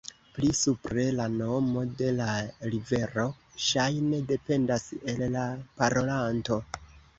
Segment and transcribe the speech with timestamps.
[0.35, 2.29] Pli supre la nomo de la
[2.71, 3.27] rivero
[3.67, 5.47] ŝajne dependas el la
[5.79, 6.63] parolanto.